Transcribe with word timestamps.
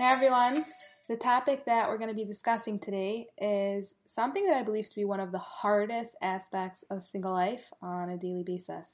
Hey 0.00 0.06
everyone! 0.06 0.64
The 1.10 1.16
topic 1.16 1.66
that 1.66 1.86
we're 1.86 1.98
going 1.98 2.08
to 2.08 2.16
be 2.16 2.24
discussing 2.24 2.78
today 2.78 3.26
is 3.36 3.96
something 4.06 4.46
that 4.46 4.56
I 4.56 4.62
believe 4.62 4.88
to 4.88 4.96
be 4.96 5.04
one 5.04 5.20
of 5.20 5.30
the 5.30 5.36
hardest 5.36 6.16
aspects 6.22 6.86
of 6.88 7.04
single 7.04 7.34
life 7.34 7.70
on 7.82 8.08
a 8.08 8.16
daily 8.16 8.42
basis. 8.42 8.86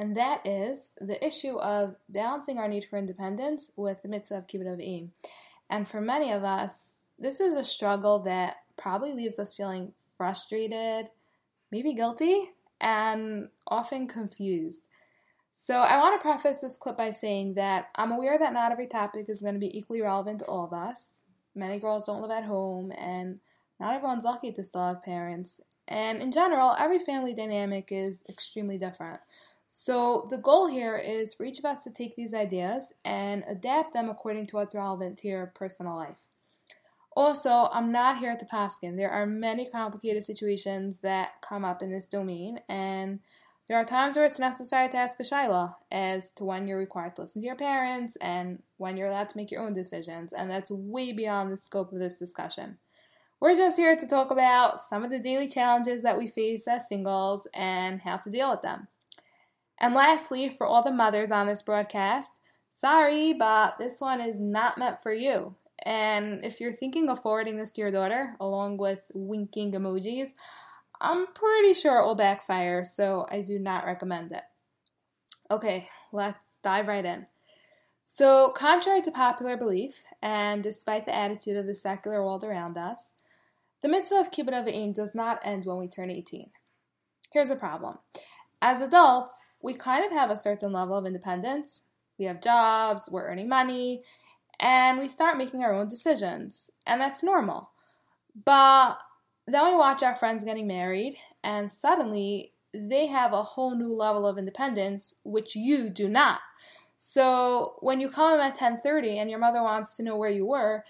And 0.00 0.16
that 0.16 0.44
is 0.44 0.90
the 1.00 1.24
issue 1.24 1.58
of 1.58 1.94
balancing 2.08 2.58
our 2.58 2.66
need 2.66 2.84
for 2.90 2.98
independence 2.98 3.70
with 3.76 4.02
the 4.02 4.08
mitzvah 4.08 4.38
of 4.38 4.48
kibbud 4.48 4.66
av 4.66 5.10
And 5.70 5.88
for 5.88 6.00
many 6.00 6.32
of 6.32 6.42
us, 6.42 6.88
this 7.20 7.40
is 7.40 7.54
a 7.54 7.62
struggle 7.62 8.18
that 8.24 8.56
probably 8.76 9.12
leaves 9.12 9.38
us 9.38 9.54
feeling 9.54 9.92
frustrated, 10.16 11.10
maybe 11.70 11.94
guilty, 11.94 12.50
and 12.80 13.48
often 13.68 14.08
confused. 14.08 14.80
So, 15.54 15.80
I 15.80 15.98
want 15.98 16.20
to 16.20 16.24
preface 16.24 16.60
this 16.60 16.76
clip 16.76 16.96
by 16.96 17.10
saying 17.10 17.54
that 17.54 17.88
I'm 17.94 18.10
aware 18.10 18.38
that 18.38 18.52
not 18.52 18.72
every 18.72 18.86
topic 18.86 19.28
is 19.28 19.42
going 19.42 19.54
to 19.54 19.60
be 19.60 19.76
equally 19.76 20.00
relevant 20.00 20.40
to 20.40 20.46
all 20.46 20.64
of 20.64 20.72
us. 20.72 21.08
Many 21.54 21.78
girls 21.78 22.06
don't 22.06 22.22
live 22.22 22.30
at 22.30 22.44
home, 22.44 22.92
and 22.92 23.38
not 23.78 23.94
everyone's 23.94 24.24
lucky 24.24 24.52
to 24.52 24.64
still 24.64 24.86
have 24.88 25.02
parents. 25.02 25.60
And 25.86 26.22
in 26.22 26.32
general, 26.32 26.74
every 26.78 26.98
family 26.98 27.34
dynamic 27.34 27.88
is 27.90 28.22
extremely 28.28 28.78
different. 28.78 29.20
So, 29.68 30.26
the 30.30 30.38
goal 30.38 30.68
here 30.68 30.96
is 30.96 31.32
for 31.34 31.44
each 31.44 31.58
of 31.58 31.64
us 31.64 31.82
to 31.84 31.90
take 31.90 32.16
these 32.16 32.34
ideas 32.34 32.92
and 33.04 33.44
adapt 33.48 33.94
them 33.94 34.10
according 34.10 34.46
to 34.48 34.56
what's 34.56 34.74
relevant 34.74 35.18
to 35.18 35.28
your 35.28 35.46
personal 35.54 35.96
life. 35.96 36.16
Also, 37.14 37.68
I'm 37.72 37.92
not 37.92 38.18
here 38.18 38.36
to 38.36 38.44
paskin. 38.44 38.96
There 38.96 39.10
are 39.10 39.26
many 39.26 39.68
complicated 39.68 40.24
situations 40.24 40.98
that 41.02 41.40
come 41.42 41.64
up 41.64 41.82
in 41.82 41.90
this 41.90 42.06
domain, 42.06 42.60
and 42.68 43.20
there 43.68 43.78
are 43.78 43.84
times 43.84 44.16
where 44.16 44.24
it's 44.24 44.38
necessary 44.38 44.88
to 44.88 44.96
ask 44.96 45.20
a 45.20 45.22
shaila 45.22 45.74
as 45.90 46.30
to 46.36 46.44
when 46.44 46.66
you're 46.66 46.78
required 46.78 47.14
to 47.16 47.22
listen 47.22 47.40
to 47.40 47.46
your 47.46 47.56
parents 47.56 48.16
and 48.20 48.62
when 48.76 48.96
you're 48.96 49.08
allowed 49.08 49.28
to 49.30 49.36
make 49.36 49.50
your 49.50 49.64
own 49.64 49.74
decisions, 49.74 50.32
and 50.32 50.50
that's 50.50 50.70
way 50.70 51.12
beyond 51.12 51.52
the 51.52 51.56
scope 51.56 51.92
of 51.92 51.98
this 51.98 52.16
discussion. 52.16 52.78
We're 53.40 53.56
just 53.56 53.76
here 53.76 53.96
to 53.96 54.06
talk 54.06 54.30
about 54.30 54.80
some 54.80 55.04
of 55.04 55.10
the 55.10 55.18
daily 55.18 55.48
challenges 55.48 56.02
that 56.02 56.18
we 56.18 56.28
face 56.28 56.68
as 56.68 56.88
singles 56.88 57.46
and 57.54 58.00
how 58.00 58.18
to 58.18 58.30
deal 58.30 58.50
with 58.50 58.62
them. 58.62 58.88
And 59.80 59.94
lastly, 59.94 60.54
for 60.56 60.66
all 60.66 60.82
the 60.82 60.92
mothers 60.92 61.32
on 61.32 61.48
this 61.48 61.62
broadcast, 61.62 62.30
sorry, 62.72 63.32
but 63.32 63.78
this 63.78 64.00
one 64.00 64.20
is 64.20 64.38
not 64.38 64.78
meant 64.78 65.02
for 65.02 65.12
you. 65.12 65.56
And 65.84 66.44
if 66.44 66.60
you're 66.60 66.76
thinking 66.76 67.08
of 67.08 67.20
forwarding 67.20 67.56
this 67.56 67.72
to 67.72 67.80
your 67.80 67.90
daughter, 67.90 68.36
along 68.38 68.76
with 68.76 69.00
winking 69.12 69.72
emojis, 69.72 70.28
I'm 71.02 71.26
pretty 71.34 71.74
sure 71.74 71.98
it 71.98 72.06
will 72.06 72.14
backfire, 72.14 72.84
so 72.84 73.26
I 73.28 73.42
do 73.42 73.58
not 73.58 73.84
recommend 73.84 74.30
it. 74.30 74.44
Okay, 75.50 75.88
let's 76.12 76.38
dive 76.62 76.86
right 76.86 77.04
in. 77.04 77.26
So, 78.04 78.52
contrary 78.54 79.02
to 79.02 79.10
popular 79.10 79.56
belief, 79.56 80.04
and 80.22 80.62
despite 80.62 81.04
the 81.04 81.14
attitude 81.14 81.56
of 81.56 81.66
the 81.66 81.74
secular 81.74 82.22
world 82.22 82.44
around 82.44 82.78
us, 82.78 83.10
the 83.80 83.88
mitzvah 83.88 84.20
of 84.20 84.30
kibbud 84.30 84.52
av 84.52 84.94
does 84.94 85.12
not 85.12 85.40
end 85.42 85.64
when 85.64 85.78
we 85.78 85.88
turn 85.88 86.08
18. 86.08 86.50
Here's 87.32 87.50
a 87.50 87.56
problem. 87.56 87.98
As 88.60 88.80
adults, 88.80 89.40
we 89.60 89.74
kind 89.74 90.04
of 90.04 90.12
have 90.12 90.30
a 90.30 90.36
certain 90.36 90.72
level 90.72 90.96
of 90.96 91.04
independence. 91.04 91.82
We 92.16 92.26
have 92.26 92.40
jobs, 92.40 93.08
we're 93.10 93.26
earning 93.26 93.48
money, 93.48 94.04
and 94.60 95.00
we 95.00 95.08
start 95.08 95.36
making 95.36 95.64
our 95.64 95.74
own 95.74 95.88
decisions, 95.88 96.70
and 96.86 97.00
that's 97.00 97.24
normal. 97.24 97.70
But 98.44 98.98
then 99.52 99.64
we 99.66 99.74
watch 99.74 100.02
our 100.02 100.16
friends 100.16 100.44
getting 100.44 100.66
married, 100.66 101.16
and 101.42 101.70
suddenly 101.70 102.52
they 102.72 103.06
have 103.06 103.32
a 103.32 103.42
whole 103.42 103.74
new 103.74 103.92
level 103.92 104.26
of 104.26 104.38
independence, 104.38 105.14
which 105.24 105.54
you 105.54 105.90
do 105.90 106.08
not. 106.08 106.40
So 106.96 107.76
when 107.80 108.00
you 108.00 108.08
come 108.08 108.30
home 108.30 108.40
at 108.40 108.54
10:30 108.54 109.18
and 109.18 109.28
your 109.28 109.38
mother 109.38 109.62
wants 109.62 109.96
to 109.96 110.02
know 110.02 110.16
where 110.16 110.30
you 110.30 110.46
were, 110.46 110.84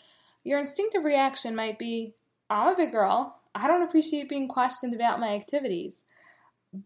your 0.45 0.61
instinctive 0.61 1.05
reaction 1.05 1.57
might 1.57 1.79
be, 1.79 2.15
"I'm 2.51 2.69
a 2.69 2.77
big 2.77 2.93
girl. 2.93 3.41
I 3.55 3.67
don't 3.67 3.83
appreciate 3.83 4.29
being 4.29 4.49
questioned 4.49 4.95
about 4.95 5.21
my 5.21 5.35
activities." 5.35 6.03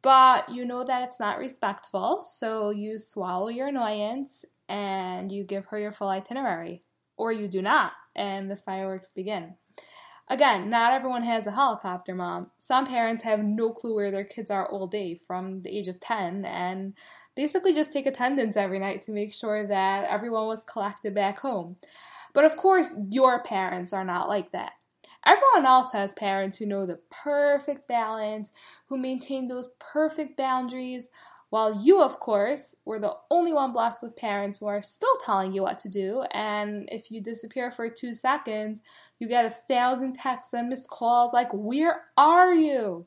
But 0.03 0.49
you 0.49 0.65
know 0.65 0.83
that 0.85 1.03
it's 1.03 1.21
not 1.21 1.39
respectful, 1.39 2.23
so 2.23 2.71
you 2.71 2.99
swallow 2.99 3.49
your 3.49 3.69
annoyance 3.69 4.45
and 4.69 5.31
you 5.31 5.45
give 5.45 5.67
her 5.67 5.79
your 5.79 5.93
full 5.93 6.09
itinerary. 6.09 6.83
Or 7.17 7.33
you 7.33 7.49
do 7.49 7.63
not, 7.63 7.93
and 8.15 8.51
the 8.51 8.57
fireworks 8.57 9.13
begin. 9.13 9.57
Again, 10.29 10.69
not 10.69 10.93
everyone 10.93 11.23
has 11.23 11.47
a 11.47 11.53
helicopter 11.53 12.15
mom. 12.15 12.51
Some 12.59 12.85
parents 12.85 13.23
have 13.23 13.45
no 13.45 13.71
clue 13.71 13.95
where 13.95 14.11
their 14.11 14.25
kids 14.25 14.51
are 14.51 14.69
all 14.69 14.89
day 14.89 15.21
from 15.27 15.63
the 15.63 15.71
age 15.71 15.87
of 15.87 16.01
10 16.01 16.45
and 16.45 16.95
basically 17.37 17.73
just 17.73 17.93
take 17.93 18.07
attendance 18.07 18.57
every 18.57 18.81
night 18.81 19.03
to 19.03 19.13
make 19.13 19.33
sure 19.33 19.67
that 19.67 20.05
everyone 20.11 20.47
was 20.47 20.65
collected 20.65 21.15
back 21.15 21.39
home. 21.39 21.77
But 22.35 22.45
of 22.45 22.57
course, 22.57 22.95
your 23.09 23.43
parents 23.43 23.93
are 23.93 24.05
not 24.05 24.29
like 24.29 24.51
that. 24.51 24.73
Everyone 25.25 25.67
else 25.67 25.93
has 25.93 26.13
parents 26.13 26.57
who 26.57 26.67
know 26.67 26.87
the 26.87 27.01
perfect 27.11 27.89
balance, 27.89 28.53
who 28.89 28.97
maintain 28.97 29.47
those 29.49 29.69
perfect 29.79 30.37
boundaries, 30.37 31.09
while 31.51 31.81
you, 31.81 32.03
of 32.03 32.19
course, 32.19 32.75
were 32.85 32.99
the 32.99 33.15
only 33.31 33.53
one 33.53 33.73
blessed 33.73 34.03
with 34.03 34.17
parents 34.17 34.59
who 34.59 34.67
are 34.67 34.83
still 34.83 35.15
telling 35.25 35.53
you 35.53 35.63
what 35.63 35.79
to 35.81 35.89
do, 35.89 36.23
and 36.33 36.89
if 36.91 37.11
you 37.11 37.21
disappear 37.21 37.71
for 37.71 37.89
two 37.89 38.13
seconds, 38.15 38.83
you 39.21 39.29
get 39.29 39.45
a 39.45 39.51
thousand 39.51 40.15
texts 40.15 40.53
and 40.53 40.69
missed 40.69 40.91
calls 40.91 41.33
like, 41.33 41.49
Where 41.53 42.03
are 42.17 42.53
you? 42.53 43.07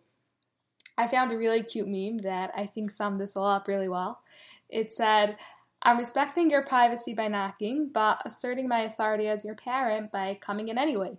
I 0.98 1.08
found 1.08 1.32
a 1.32 1.38
really 1.38 1.64
cute 1.64 1.88
meme 1.88 2.20
that 2.20 2.52
I 2.56 2.66
think 2.66 2.92
summed 2.92 3.18
this 3.18 3.36
all 3.36 3.48
up 3.48 3.68
really 3.68 3.90
well. 3.90 4.22
It 4.70 4.94
said, 4.94 5.38
I'm 5.82 5.98
respecting 5.98 6.50
your 6.50 6.66
privacy 6.66 7.14
by 7.14 7.30
knocking, 7.30 7.90
but 7.94 8.22
asserting 8.26 8.68
my 8.68 8.82
authority 8.82 9.28
as 9.28 9.46
your 9.46 9.56
parent 9.56 10.12
by 10.12 10.38
coming 10.42 10.68
in 10.68 10.78
anyway. 10.78 11.18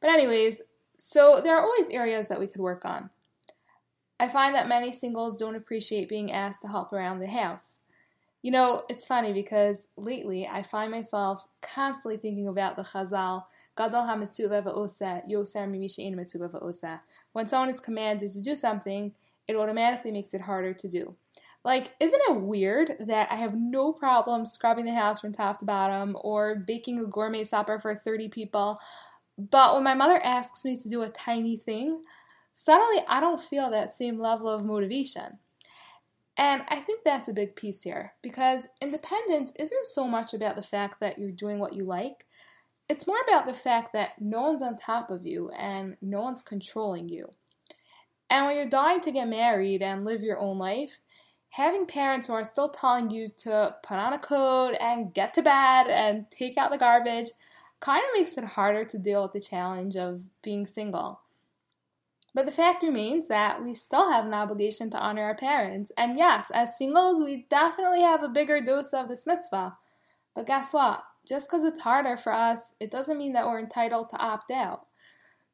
But, 0.00 0.10
anyways, 0.10 0.62
so 0.98 1.40
there 1.42 1.56
are 1.56 1.64
always 1.64 1.88
areas 1.90 2.28
that 2.28 2.40
we 2.40 2.48
could 2.48 2.60
work 2.60 2.84
on. 2.84 3.10
I 4.20 4.28
find 4.28 4.54
that 4.54 4.68
many 4.68 4.90
singles 4.90 5.36
don't 5.36 5.54
appreciate 5.54 6.08
being 6.08 6.32
asked 6.32 6.62
to 6.62 6.68
help 6.68 6.92
around 6.92 7.20
the 7.20 7.28
house. 7.28 7.78
You 8.42 8.52
know, 8.52 8.82
it's 8.88 9.06
funny 9.06 9.32
because 9.32 9.78
lately 9.96 10.46
I 10.46 10.62
find 10.62 10.90
myself 10.90 11.46
constantly 11.60 12.16
thinking 12.16 12.48
about 12.48 12.76
the 12.76 12.82
Chazal, 12.82 13.44
Gadol 13.76 14.02
HaMetzuvah 14.02 14.64
V'Oseh, 14.64 15.28
Yoser 15.28 15.68
Mimisha 15.68 16.14
Metzuvah 16.14 16.52
V'Oseh. 16.52 17.00
When 17.32 17.46
someone 17.46 17.68
is 17.68 17.80
commanded 17.80 18.30
to 18.32 18.42
do 18.42 18.54
something, 18.54 19.12
it 19.48 19.56
automatically 19.56 20.12
makes 20.12 20.34
it 20.34 20.42
harder 20.42 20.72
to 20.72 20.88
do. 20.88 21.16
Like, 21.64 21.94
isn't 21.98 22.22
it 22.28 22.40
weird 22.40 22.96
that 23.00 23.30
I 23.30 23.36
have 23.36 23.54
no 23.54 23.92
problem 23.92 24.46
scrubbing 24.46 24.84
the 24.84 24.94
house 24.94 25.20
from 25.20 25.32
top 25.32 25.58
to 25.58 25.64
bottom 25.64 26.16
or 26.20 26.54
baking 26.54 27.00
a 27.00 27.06
gourmet 27.06 27.44
supper 27.44 27.78
for 27.78 27.94
30 27.94 28.28
people, 28.28 28.78
but 29.36 29.74
when 29.74 29.84
my 29.84 29.94
mother 29.94 30.20
asks 30.24 30.64
me 30.64 30.76
to 30.76 30.88
do 30.88 31.02
a 31.02 31.08
tiny 31.08 31.56
thing, 31.56 32.02
suddenly 32.58 33.04
I 33.06 33.20
don't 33.20 33.40
feel 33.40 33.70
that 33.70 33.92
same 33.92 34.18
level 34.18 34.48
of 34.48 34.64
motivation. 34.64 35.38
And 36.36 36.62
I 36.68 36.80
think 36.80 37.04
that's 37.04 37.28
a 37.28 37.32
big 37.32 37.54
piece 37.54 37.82
here 37.82 38.14
because 38.20 38.62
independence 38.80 39.52
isn't 39.58 39.86
so 39.86 40.08
much 40.08 40.34
about 40.34 40.56
the 40.56 40.62
fact 40.62 40.98
that 41.00 41.18
you're 41.18 41.30
doing 41.30 41.60
what 41.60 41.72
you 41.72 41.84
like, 41.84 42.26
it's 42.88 43.06
more 43.06 43.20
about 43.26 43.46
the 43.46 43.54
fact 43.54 43.92
that 43.92 44.20
no 44.20 44.40
one's 44.42 44.62
on 44.62 44.76
top 44.76 45.08
of 45.08 45.24
you 45.24 45.50
and 45.50 45.96
no 46.02 46.20
one's 46.20 46.42
controlling 46.42 47.08
you. 47.08 47.30
And 48.28 48.46
when 48.46 48.56
you're 48.56 48.68
dying 48.68 49.02
to 49.02 49.12
get 49.12 49.28
married 49.28 49.80
and 49.80 50.04
live 50.04 50.22
your 50.22 50.38
own 50.38 50.58
life, 50.58 50.98
having 51.50 51.86
parents 51.86 52.26
who 52.26 52.34
are 52.34 52.44
still 52.44 52.70
telling 52.70 53.10
you 53.10 53.30
to 53.38 53.76
put 53.84 53.96
on 53.96 54.12
a 54.12 54.18
coat 54.18 54.74
and 54.80 55.14
get 55.14 55.32
to 55.34 55.42
bed 55.42 55.86
and 55.86 56.26
take 56.30 56.58
out 56.58 56.70
the 56.70 56.78
garbage 56.78 57.30
kind 57.80 58.02
of 58.02 58.20
makes 58.20 58.36
it 58.36 58.44
harder 58.44 58.84
to 58.84 58.98
deal 58.98 59.22
with 59.22 59.32
the 59.32 59.40
challenge 59.40 59.96
of 59.96 60.24
being 60.42 60.66
single. 60.66 61.20
But 62.38 62.46
the 62.46 62.52
fact 62.52 62.84
remains 62.84 63.26
that 63.26 63.64
we 63.64 63.74
still 63.74 64.12
have 64.12 64.24
an 64.24 64.32
obligation 64.32 64.90
to 64.90 64.96
honor 64.96 65.24
our 65.24 65.34
parents. 65.34 65.90
And 65.98 66.16
yes, 66.16 66.52
as 66.54 66.78
singles, 66.78 67.20
we 67.20 67.48
definitely 67.50 68.02
have 68.02 68.22
a 68.22 68.28
bigger 68.28 68.60
dose 68.60 68.92
of 68.92 69.08
this 69.08 69.26
mitzvah. 69.26 69.76
But 70.36 70.46
guess 70.46 70.72
what? 70.72 71.02
Just 71.28 71.50
because 71.50 71.64
it's 71.64 71.80
harder 71.80 72.16
for 72.16 72.32
us, 72.32 72.74
it 72.78 72.92
doesn't 72.92 73.18
mean 73.18 73.32
that 73.32 73.44
we're 73.44 73.58
entitled 73.58 74.10
to 74.10 74.18
opt 74.18 74.52
out. 74.52 74.86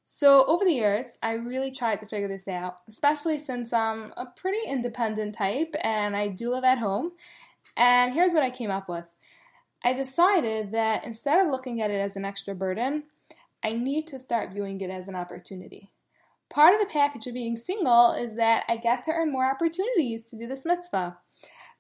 So, 0.05 0.45
over 0.45 0.63
the 0.63 0.75
years, 0.75 1.07
I 1.23 1.33
really 1.33 1.73
tried 1.73 2.01
to 2.01 2.07
figure 2.07 2.29
this 2.29 2.47
out, 2.47 2.83
especially 2.87 3.39
since 3.39 3.73
I'm 3.73 4.13
a 4.19 4.27
pretty 4.27 4.69
independent 4.69 5.39
type 5.39 5.75
and 5.81 6.15
I 6.15 6.29
do 6.29 6.51
live 6.51 6.65
at 6.65 6.77
home. 6.77 7.13
And 7.79 8.13
here's 8.13 8.35
what 8.35 8.43
I 8.43 8.51
came 8.51 8.71
up 8.71 8.91
with 8.91 9.07
I 9.83 9.95
decided 9.95 10.73
that 10.73 11.03
instead 11.03 11.41
of 11.43 11.51
looking 11.51 11.81
at 11.81 11.91
it 11.91 11.99
as 11.99 12.15
an 12.15 12.27
extra 12.27 12.55
burden, 12.55 13.05
I 13.65 13.73
need 13.73 14.07
to 14.09 14.19
start 14.19 14.53
viewing 14.53 14.83
it 14.83 14.91
as 14.91 15.09
an 15.09 15.15
opportunity. 15.15 15.89
Part 16.55 16.73
of 16.73 16.79
the 16.79 16.87
package 16.87 17.27
of 17.27 17.35
being 17.35 17.57
single 17.57 18.13
is 18.13 18.37
that 18.37 18.63
I 18.69 18.77
get 18.77 19.03
to 19.05 19.11
earn 19.11 19.33
more 19.33 19.51
opportunities 19.51 20.23
to 20.31 20.37
do 20.37 20.47
this 20.47 20.65
mitzvah. 20.65 21.19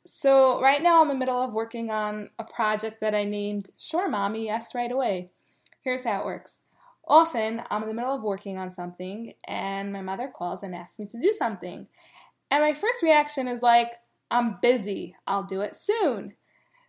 So, 0.05 0.61
right 0.61 0.83
now, 0.83 1.01
I'm 1.01 1.11
in 1.11 1.17
the 1.17 1.21
middle 1.21 1.41
of 1.41 1.53
working 1.53 1.93
on 1.93 2.31
a 2.41 2.45
project 2.45 3.01
that 3.01 3.15
I 3.15 3.23
named 3.23 3.71
Sure 3.79 4.09
Mommy, 4.09 4.47
Yes 4.47 4.75
Right 4.75 4.91
Away. 4.91 5.31
Here's 5.83 6.03
how 6.03 6.19
it 6.19 6.27
works. 6.27 6.59
Often, 7.07 7.63
I'm 7.71 7.83
in 7.83 7.89
the 7.89 7.95
middle 7.95 8.17
of 8.17 8.25
working 8.25 8.59
on 8.59 8.73
something, 8.73 9.35
and 9.47 9.93
my 9.93 10.01
mother 10.01 10.29
calls 10.35 10.65
and 10.65 10.75
asks 10.75 10.99
me 10.99 11.07
to 11.07 11.21
do 11.21 11.33
something. 11.39 11.87
And 12.51 12.61
my 12.61 12.75
first 12.75 13.01
reaction 13.01 13.47
is 13.47 13.63
like, 13.63 13.93
I'm 14.33 14.59
busy, 14.61 15.15
I'll 15.29 15.45
do 15.45 15.61
it 15.61 15.77
soon. 15.77 16.35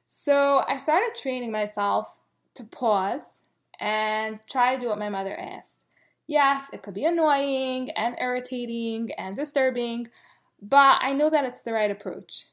So, 0.08 0.64
I 0.68 0.78
started 0.78 1.12
training 1.16 1.52
myself 1.52 2.20
to 2.56 2.64
pause 2.64 3.42
and 3.80 4.40
try 4.50 4.74
to 4.74 4.82
do 4.82 4.88
what 4.88 4.98
my 4.98 5.10
mother 5.10 5.38
asked. 5.40 5.78
Yes, 6.28 6.64
it 6.74 6.82
could 6.82 6.94
be 6.96 7.06
annoying 7.06 7.92
and 7.92 8.16
irritating 8.20 9.12
and 9.18 9.36
disturbing, 9.36 10.08
but 10.62 10.98
I 11.02 11.14
know 11.14 11.30
that 11.30 11.46
it's 11.46 11.62
the 11.62 11.74
right 11.74 11.92
approach. 11.92 12.48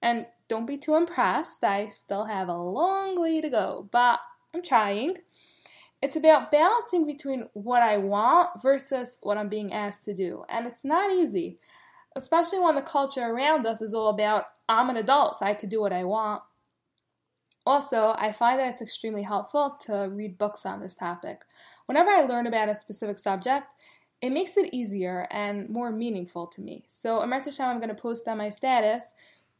And 0.00 0.26
don't 0.48 0.66
be 0.66 0.76
too 0.76 0.96
impressed, 0.96 1.62
I 1.62 1.88
still 1.88 2.24
have 2.24 2.48
a 2.48 2.56
long 2.56 3.20
way 3.20 3.40
to 3.40 3.48
go, 3.48 3.88
but 3.92 4.18
I'm 4.52 4.62
trying. 4.62 5.18
It's 6.02 6.16
about 6.16 6.50
balancing 6.50 7.06
between 7.06 7.48
what 7.52 7.80
I 7.80 7.96
want 7.96 8.60
versus 8.60 9.18
what 9.22 9.38
I'm 9.38 9.48
being 9.48 9.72
asked 9.72 10.02
to 10.04 10.14
do, 10.14 10.44
and 10.48 10.66
it's 10.66 10.84
not 10.84 11.12
easy, 11.12 11.60
especially 12.16 12.58
when 12.58 12.74
the 12.74 12.82
culture 12.82 13.22
around 13.24 13.66
us 13.66 13.80
is 13.80 13.94
all 13.94 14.08
about 14.08 14.46
I'm 14.68 14.90
an 14.90 14.96
adult, 14.96 15.38
so 15.38 15.46
I 15.46 15.54
could 15.54 15.68
do 15.68 15.80
what 15.80 15.92
I 15.92 16.02
want. 16.02 16.42
Also, 17.64 18.14
I 18.18 18.32
find 18.32 18.58
that 18.58 18.72
it's 18.72 18.82
extremely 18.82 19.22
helpful 19.22 19.78
to 19.86 20.08
read 20.10 20.38
books 20.38 20.66
on 20.66 20.80
this 20.80 20.94
topic. 20.94 21.42
Whenever 21.86 22.10
I 22.10 22.22
learn 22.22 22.46
about 22.46 22.68
a 22.68 22.74
specific 22.74 23.18
subject, 23.18 23.66
it 24.20 24.30
makes 24.30 24.56
it 24.56 24.72
easier 24.72 25.26
and 25.30 25.68
more 25.68 25.92
meaningful 25.92 26.46
to 26.48 26.60
me. 26.60 26.84
So, 26.88 27.20
Emet 27.20 27.44
Hashem, 27.44 27.66
I'm 27.66 27.78
going 27.78 27.88
to 27.88 27.94
post 27.94 28.26
on 28.26 28.38
my 28.38 28.48
status 28.48 29.02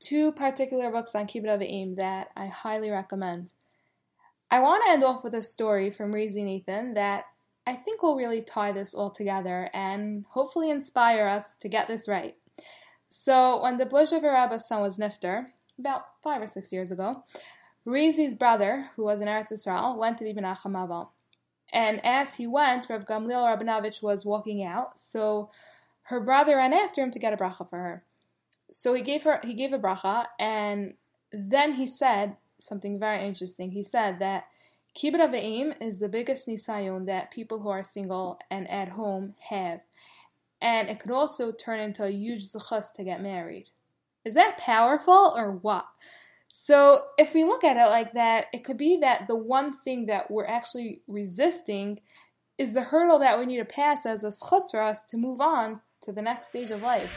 two 0.00 0.32
particular 0.32 0.90
books 0.90 1.14
on 1.14 1.26
Kibbud 1.26 1.60
Avim 1.60 1.96
that 1.96 2.30
I 2.36 2.46
highly 2.46 2.90
recommend. 2.90 3.52
I 4.50 4.60
want 4.60 4.82
to 4.84 4.90
end 4.90 5.04
off 5.04 5.24
with 5.24 5.34
a 5.34 5.42
story 5.42 5.90
from 5.90 6.12
Raising 6.12 6.46
Nathan 6.46 6.94
that 6.94 7.24
I 7.66 7.74
think 7.74 8.02
will 8.02 8.16
really 8.16 8.42
tie 8.42 8.72
this 8.72 8.94
all 8.94 9.10
together 9.10 9.70
and 9.72 10.24
hopefully 10.30 10.70
inspire 10.70 11.28
us 11.28 11.54
to 11.60 11.68
get 11.68 11.86
this 11.86 12.08
right. 12.08 12.36
So, 13.08 13.62
when 13.62 13.76
the 13.76 13.86
Blizhever 13.86 14.32
Rebbe's 14.32 14.66
son 14.66 14.82
was 14.82 14.98
Nifter, 14.98 15.46
about 15.78 16.02
five 16.22 16.42
or 16.42 16.46
six 16.46 16.72
years 16.72 16.90
ago, 16.90 17.22
Rizi's 17.84 18.34
brother, 18.34 18.88
who 18.94 19.04
was 19.04 19.20
in 19.20 19.28
Eretz 19.28 19.52
Israel, 19.52 19.96
went 19.96 20.18
to 20.18 20.24
be 20.24 20.32
Menachem 20.32 20.72
Aval. 20.72 21.08
And 21.72 22.04
as 22.04 22.36
he 22.36 22.46
went, 22.46 22.88
Rav 22.88 23.06
Gamliel 23.06 23.58
Rabinovich 23.58 24.02
was 24.02 24.24
walking 24.24 24.62
out, 24.62 24.98
so 24.98 25.50
her 26.04 26.20
brother 26.20 26.56
ran 26.56 26.72
after 26.72 27.02
him 27.02 27.10
to 27.10 27.18
get 27.18 27.32
a 27.32 27.36
bracha 27.36 27.68
for 27.68 27.78
her. 27.78 28.04
So 28.70 28.94
he 28.94 29.02
gave 29.02 29.22
her 29.22 29.40
he 29.42 29.54
gave 29.54 29.72
a 29.72 29.78
bracha, 29.78 30.26
and 30.38 30.94
then 31.32 31.72
he 31.72 31.86
said 31.86 32.36
something 32.60 32.98
very 32.98 33.26
interesting. 33.26 33.70
He 33.70 33.82
said 33.82 34.18
that 34.18 34.44
Kibbud 34.96 35.20
Avim 35.20 35.74
is 35.80 35.98
the 35.98 36.08
biggest 36.08 36.46
nisayon 36.46 37.06
that 37.06 37.30
people 37.30 37.60
who 37.60 37.70
are 37.70 37.82
single 37.82 38.38
and 38.50 38.68
at 38.70 38.90
home 38.90 39.34
have, 39.48 39.80
and 40.60 40.88
it 40.88 41.00
could 41.00 41.10
also 41.10 41.52
turn 41.52 41.80
into 41.80 42.04
a 42.04 42.10
huge 42.10 42.44
zechus 42.44 42.92
to 42.94 43.04
get 43.04 43.22
married. 43.22 43.70
Is 44.24 44.34
that 44.34 44.58
powerful 44.58 45.32
or 45.34 45.52
what? 45.52 45.86
So, 46.54 47.04
if 47.16 47.32
we 47.32 47.44
look 47.44 47.64
at 47.64 47.78
it 47.78 47.88
like 47.88 48.12
that, 48.12 48.48
it 48.52 48.62
could 48.62 48.76
be 48.76 48.98
that 49.00 49.26
the 49.26 49.34
one 49.34 49.72
thing 49.72 50.04
that 50.06 50.30
we're 50.30 50.46
actually 50.46 51.00
resisting 51.08 52.00
is 52.58 52.74
the 52.74 52.82
hurdle 52.82 53.18
that 53.20 53.38
we 53.38 53.46
need 53.46 53.56
to 53.56 53.64
pass 53.64 54.04
as 54.04 54.22
a 54.22 54.28
zechus 54.28 54.70
for 54.70 54.82
us 54.82 55.02
to 55.08 55.16
move 55.16 55.40
on 55.40 55.80
to 56.02 56.12
the 56.12 56.20
next 56.20 56.48
stage 56.48 56.70
of 56.70 56.82
life. 56.82 57.10